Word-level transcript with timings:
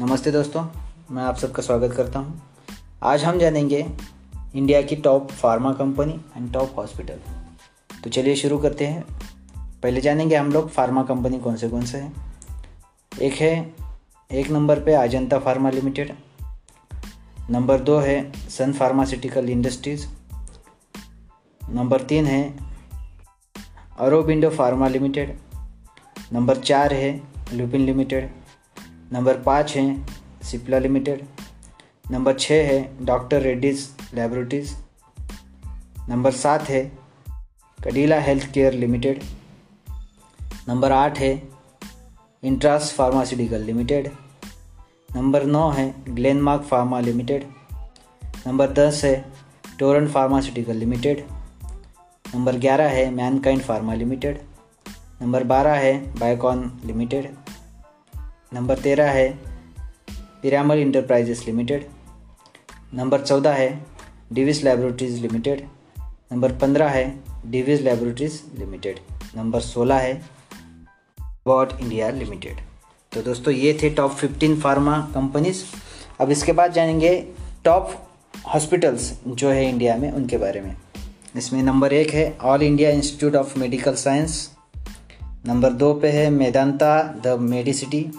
नमस्ते 0.00 0.30
दोस्तों, 0.30 0.62
मैं 1.10 1.22
आप 1.22 1.36
सबका 1.36 1.62
स्वागत 1.62 1.92
करता 1.96 2.18
हूँ। 2.18 2.42
आज 3.02 3.24
हम 3.24 3.38
जानेंगे 3.38 3.80
इंडिया 4.54 4.80
की 4.82 4.96
top 4.96 5.30
pharma 5.30 5.72
company 5.72 6.12
and 6.12 6.52
top 6.52 6.78
hospital 6.78 7.18
तो 8.04 8.10
चलिए 8.10 8.36
शुरू 8.36 8.58
करते 8.58 8.86
हैं। 8.86 9.04
पहले 9.82 10.00
जानेंगे 10.00 10.36
हम 10.36 10.52
लोग 10.52 10.70
फार्मा 10.70 11.02
कंपनी 11.02 11.38
कौन 11.38 11.56
से 11.56 11.68
कौन 11.68 11.84
से 11.84 11.98
हैं। 11.98 12.34
एक 13.22 13.34
है, 13.34 13.74
एक 14.30 14.50
नंबर 14.50 14.80
पे 14.80 14.94
अजंता 14.94 15.38
फार्मा 15.38 15.70
लिमिटेड 15.70 16.14
नंबर 17.50 17.80
दो 17.80 17.98
है 17.98 18.48
सन 18.48 18.72
फार्मास्यूटिकल 18.72 19.50
इंडस्ट्रीज़ 19.50 20.06
नंबर 21.62 22.00
तीन 22.00 22.26
है 22.26 22.42
अरोबिंडो 23.98 24.50
फार्मा 24.50 24.88
लिमिटेड 24.88 25.38
नंबर 26.32 26.56
चार 26.56 26.92
है 26.92 27.20
लुपिन 27.52 27.80
लिमिटेड 27.80 28.30
नंबर 29.12 29.40
पाँच 29.42 29.76
है 29.76 30.06
सिप्ला 30.42 30.78
लिमिटेड। 30.78 31.22
नंबर 32.10 32.34
छः 32.38 32.66
है 32.66 33.04
डॉक्टर 33.04 33.40
रेड्डीज 33.42 33.88
लेबोरेटरीज। 34.14 34.70
नंबर 36.08 36.30
सात 36.30 36.68
है 36.68 36.92
Cadila 37.84 38.20
health 38.20 38.52
care 38.52 38.72
limited. 38.72 39.22
Number 40.68 40.92
आठ 40.92 41.18
है 41.18 41.42
इंट्रास 42.42 42.92
फार्मास्यूटिकल 42.92 43.60
लिमिटेड। 43.60 44.08
नंबर 45.16 45.44
नौ 45.44 45.70
है 45.70 45.94
ग्लेनमार्क 46.08 46.62
फार्मा 46.62 47.00
लिमिटेड। 47.00 47.46
नंबर 48.46 48.72
दस 48.72 49.04
है 49.04 49.14
टोरन 49.78 50.08
फार्मास्यूटिकल 50.08 50.76
लिमिटेड। 50.76 51.26
नंबर 52.34 52.58
ग्यारह 52.58 52.88
है 52.88 53.10
मैनकाइंड 53.10 53.62
फार्मा 53.62 53.94
लिमिटेड। 53.94 54.40
नंबर 55.22 55.44
बारह 55.44 55.74
है 55.74 56.18
बायोकॉन 56.18 56.80
लिमिटेड। 56.84 57.34
नंबर 58.54 58.78
तेरह 58.78 59.10
है 59.10 59.38
पिरामल 60.42 60.78
इंटरप्राइजेस 60.78 61.46
लिमिटेड। 61.46 61.86
नंबर 62.94 63.20
चौदह 63.20 63.52
है 63.52 63.86
डिविस 64.32 64.62
लेबोरेटरीज 64.64 65.20
लिमिटेड। 65.22 65.66
नंबर 66.32 66.52
पंद्रह 66.52 66.88
है 66.88 67.20
डिविस 67.46 67.80
लेबोरेटरीज 67.80 68.42
लिमिटेड। 68.58 68.98
नंबर 69.36 69.60
सोलह 69.60 69.94
है 69.94 70.22
वॉट 71.46 71.72
इंडिया 71.80 72.10
लिमिटेड। 72.10 72.56
तो 73.12 73.22
दोस्तों, 73.22 73.54
ये 73.54 73.78
थे 73.82 73.90
टॉप 73.90 74.10
फिफ्टीन 74.10 74.60
फार्मा 74.60 74.98
कंपनीज़ 75.14 75.64
अब 76.20 76.30
इसके 76.30 76.52
बाद 76.52 76.72
जानेंगे 76.72 77.26
टॉप 77.64 78.08
हॉस्पिटल्स 78.54 79.20
जो 79.28 79.50
है 79.50 79.68
इंडिया 79.68 79.96
में, 79.96 80.12
उनके 80.12 80.38
बारे 80.38 80.60
में। 80.60 80.76
इसमें 81.36 81.62
नंबर 81.62 81.92
एक 81.92 82.10
है 82.10 82.38
All 82.42 82.62
India 82.62 82.90
Institute 82.90 83.36
of 83.36 83.58
Medical 83.58 83.94
Science 83.94 84.50
number 85.46 85.72
दो 85.72 85.94
पे 85.94 86.08
है 86.08 86.30
मेदांता, 86.30 87.02
द 87.02 87.38
मेडिसिटी। 87.40 88.10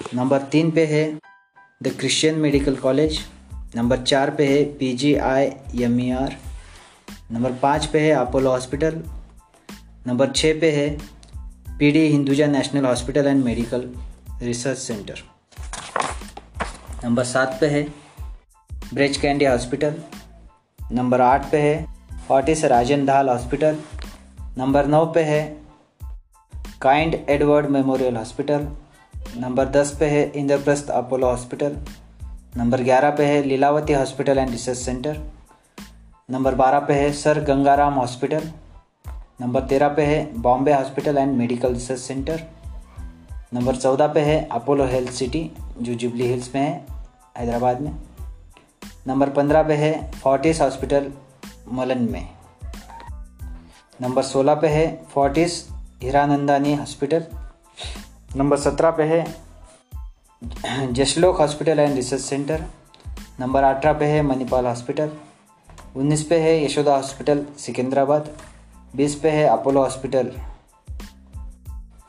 नंबर 0.00 0.42
तीन 0.42 0.70
पे 0.70 0.84
है 0.86 1.02
the 1.82 1.88
Christian 1.98 2.34
medical 2.38 2.76
college, 2.76 3.18
number 3.76 4.02
चार 4.02 4.30
पे 4.30 4.46
है 4.46 4.62
P 4.78 4.92
G 4.92 5.14
I 5.14 5.50
M 5.82 6.00
E 6.00 6.10
R 6.10 6.36
number 7.32 7.52
पाँच 7.52 7.86
पे 7.86 8.00
है 8.00 8.12
अपोलो 8.12 8.50
हॉस्पिटल, 8.50 9.02
नंबर 10.06 10.30
छः 10.32 10.60
पे 10.60 10.70
है 10.72 10.88
P 11.78 11.90
D 11.90 12.06
Hinduja 12.06 12.46
national 12.46 12.86
hospital 12.86 13.26
and 13.26 13.44
medical 13.44 13.88
research 14.42 14.78
centre. 14.78 15.22
Number 17.04 17.24
सात 17.24 17.58
पे 17.60 17.66
है 17.66 17.82
ब्रिज 18.94 19.16
कैंडी 19.16 19.44
हॉस्पिटल, 19.44 19.94
नंबर 20.78 21.20
आठ 21.20 21.50
पे 21.50 21.60
है 21.60 21.86
Fortis 22.28 22.64
Rajan 22.64 23.06
Dhall 23.06 23.28
hospital, 23.28 23.78
number 24.58 24.86
नौ 24.86 25.06
पे 25.06 25.22
है 25.24 25.46
King 26.82 27.14
Edward 27.28 27.66
memorial 27.70 28.16
hospital 28.16 28.68
number 29.38 29.68
दस 29.68 29.90
पे 30.00 30.06
है 30.06 30.22
इंद्रप्रस्थ 30.36 30.88
अपोलो 30.90 31.26
हॉस्पिटल। 31.26 31.76
नंबर 32.56 32.80
ग्यारह 32.82 33.10
पे 33.10 33.24
है 33.24 33.42
Lilavati 33.42 33.92
hospital 33.92 34.38
and 34.38 34.50
research 34.50 34.78
centre. 34.78 35.18
Number 36.30 36.54
बारह 36.54 36.78
पे 36.78 36.94
है 36.94 37.12
सर 37.12 37.40
गंगाराम 37.44 37.94
हॉस्पिटल। 37.94 38.50
नंबर 39.40 39.60
तेरह 39.60 39.88
पे 39.88 40.02
है 40.02 40.40
Bombay 40.40 40.72
hospital 40.72 41.18
and 41.18 41.36
medical 41.36 41.74
research 41.74 42.00
centre. 42.00 42.42
Number 43.54 43.76
चौदह 43.76 44.06
पे 44.06 44.20
है 44.20 44.48
अपोलो 44.52 44.84
हेल्थ 44.84 45.10
सिटी, 45.10 45.50
जो 45.82 45.94
जुबली 45.94 46.26
हिल्स 46.26 46.54
में 46.54 46.62
है, 46.62 46.86
हैदराबाद 47.38 47.80
में। 47.80 47.92
नंबर 49.06 49.30
पंद्रह 49.30 49.62
पे 49.62 49.74
है 49.74 50.10
फोर्टिस 50.12 50.60
हॉस्पिटल, 50.60 51.12
मलन 51.72 52.08
में। 52.10 52.28
नंबर 54.00 54.22
सोलह 54.22 54.54
पे 54.54 54.68
है 54.68 55.04
फोर्टिस 55.04 55.68
हीरानंदानी 56.02 56.74
हॉस्पिटल। 56.74 57.24
नंबर 58.36 58.56
सत्रह 58.56 58.90
पे 58.90 59.02
है। 59.02 59.34
Jaslok 60.92 61.36
hospital 61.36 61.78
and 61.78 61.96
research 61.96 62.20
centre. 62.20 62.64
Number 63.40 63.62
अठारह 63.62 63.98
पे 63.98 64.04
है 64.04 64.22
मणिपाल 64.22 64.66
हॉस्पिटल। 64.66 65.10
उन्नीस 65.96 66.24
पे 66.24 66.40
है 66.40 66.64
यशोदा 66.64 66.96
हॉस्पिटल, 66.96 67.46
सिकंदराबाद। 67.58 68.36
बीस 68.96 69.14
पे 69.14 69.30
है 69.30 69.44
अपोलो 69.44 69.80
हॉस्पिटल। 69.80 70.32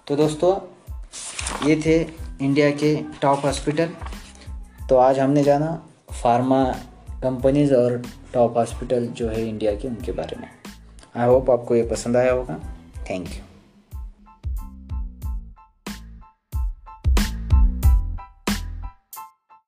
तो 0.08 0.16
दोस्तों, 0.16 0.58
ये 1.68 1.82
थे 1.86 2.08
इंडिया 2.46 2.72
के 2.72 2.96
टॉप 3.22 3.46
हॉस्पिटल। 3.46 3.90
तो 4.90 4.98
आज 4.98 5.20
हमने 5.20 5.44
जाना 5.44 5.84
फार्मा 6.24 6.66
कंपनीज़ 7.24 7.74
और 7.74 8.04
टॉप 8.34 8.58
हॉस्पिटल 8.58 9.08
जो 9.08 9.30
है 9.30 9.50
इंडिया 9.50 9.76
के 9.76 9.88
उनके 9.88 10.12
बारे 10.12 10.36
में। 10.40 10.50
आई 11.18 11.28
होप 11.28 11.50
आपको 11.50 11.76
ये 11.76 11.84
पसंद 11.84 12.18
आया 12.18 12.32
होगा। 12.32 12.60
Thank 13.10 13.30
you. 13.30 13.49